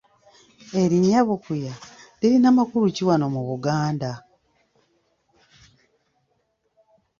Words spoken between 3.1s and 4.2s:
mu Buganda?